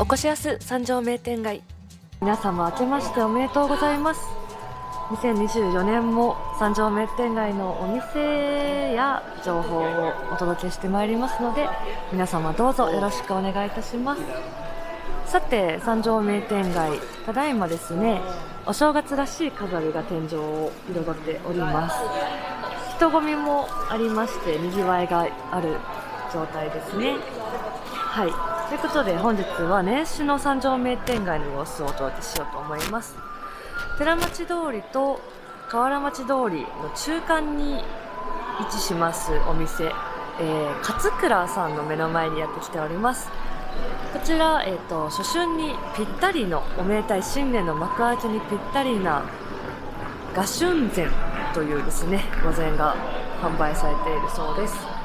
[0.00, 1.60] おこしやす三条名店街。
[2.22, 4.22] 皆様明けましておめでとうございます。
[5.10, 11.68] 2024年も三条名店街のお店や情報をお届けしてまいりますので
[12.12, 14.22] 皆様どうぞよろしくお願いいたします。
[15.26, 18.22] さて三条名店街ただいまですね
[18.64, 21.96] お正月らしい飾りが天井を彩っております。
[22.96, 25.76] 人混みもありましてにぎわいがある
[26.32, 27.18] 状態ですね。
[27.92, 28.24] は
[28.56, 28.59] い。
[28.70, 33.16] ということで本日は年始の三条名店街の様子をお届けしようと思います。
[33.98, 35.20] 寺町通りと
[35.68, 37.80] 河原町通りの中間に
[38.60, 43.28] 位置しますお店、えー、勝倉さんの目の前にやってきております。
[44.12, 49.24] こちら、えーと、初春にぴったりのおめでたい新年の幕開けにぴったりな
[50.32, 51.10] 賀春膳
[51.52, 52.94] というですね御膳が
[53.42, 54.99] 販売されているそうです。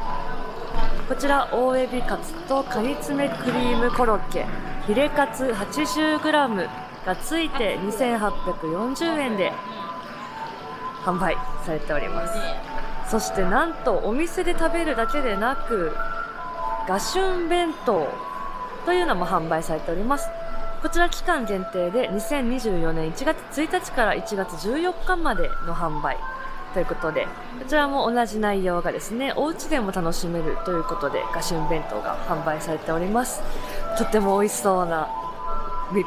[1.08, 4.48] こちら大エビカツとカニ爪クリームコロッケ。
[4.88, 6.68] ヒレカツ 80g
[7.06, 9.54] がついて2840円で
[11.04, 12.34] 販売されております。
[13.08, 15.96] そしてなんとお店で食べるだけでなく
[16.88, 18.08] ガシュン弁当
[18.84, 20.28] というのも販売されております。
[20.82, 26.18] こちら期間限定で2024年1月1日から1月14日までの販売
[26.76, 27.30] ということで、こ
[27.66, 33.42] ちらも同じ内容がですね、お家でも楽しめるということで、ガシュン弁当が販売されております。
[33.98, 35.08] とっても美味しそうな、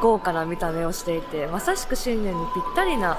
[0.02, 3.16] 豪華な見た目をしていて、まさしく新年にぴったりな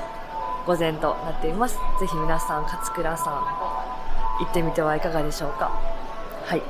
[0.68, 1.80] 午前となっています。
[2.00, 5.72] ぜひ皆さん、勝倉さん、行ってみてはいかがでしょうか。
[6.46, 6.62] はい。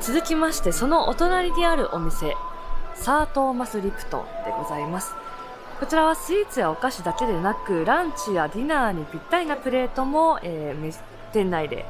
[0.00, 2.34] 続きまして、そのお隣にあるお店、
[2.94, 5.14] サートーマス・リプトンでございます。
[5.78, 10.98] こちらはスイーツやお菓子だけでなくランチやディナーにぴったりなプレートも、えー、
[11.32, 11.84] 店内で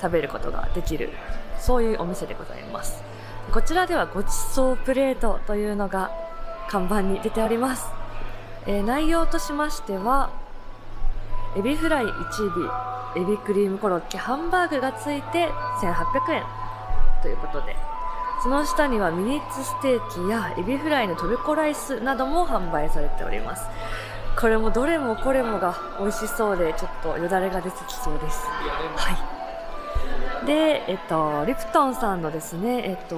[0.00, 1.10] 食べることができる
[1.60, 3.02] そういうお店でございます。
[3.50, 6.10] こちらではごちそうプレートというのが
[6.68, 7.86] 看板に出ております、
[8.66, 10.30] えー、内容としましては
[11.56, 15.48] エビフライ1尾エビクリームコロッケハンバーグがついて
[15.82, 16.44] 1800円
[17.20, 17.91] ということで。
[18.42, 23.62] その下にはミニッツステーキやエビフライのトルコライスなども販売されております。
[24.36, 28.44] これもどれもこれもが美味しそうでちょっとよだれが出てきそうです。
[28.96, 29.12] は
[30.42, 30.46] い。
[30.46, 33.16] でえっとリプトンさんのですねえっと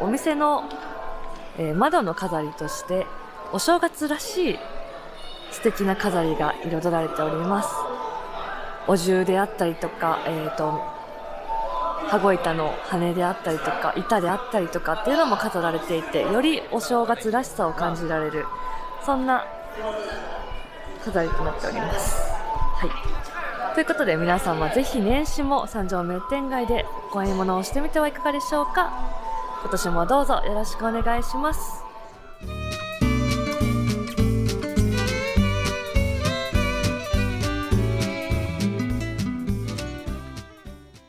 [0.00, 0.64] お店の、
[1.58, 3.06] えー、窓の飾りとして
[3.52, 4.58] お正月らしい
[5.50, 7.68] 素敵な飾りが彩られております。
[8.88, 10.91] お重であったりとか、えーと
[12.12, 18.44] 羽子板の羽であったりとか板であったりとかっていうのも飾られていてよりお正月らしさを感じられる
[19.06, 19.46] そんな
[21.02, 22.20] 飾りとなっております。
[22.76, 23.22] はい
[23.74, 28.92] ということで皆さんはぜひ年始も三条名店街でお買い物をしてみてはいかがでしょうか
[29.62, 31.81] 今年もどうぞよろしくお願いします。